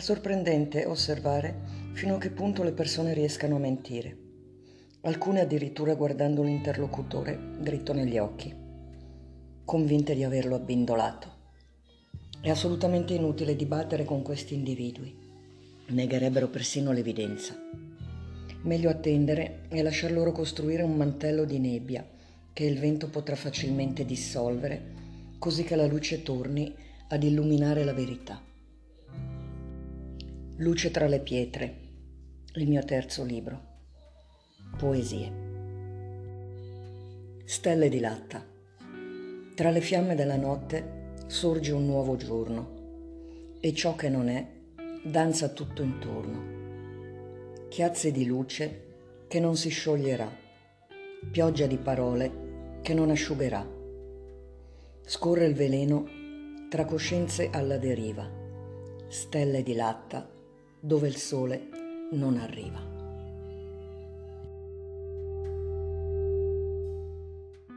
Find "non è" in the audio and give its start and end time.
44.10-44.46